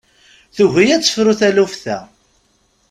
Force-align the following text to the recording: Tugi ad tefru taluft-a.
Tugi 0.55 0.85
ad 0.91 1.03
tefru 1.03 1.33
taluft-a. 1.39 1.97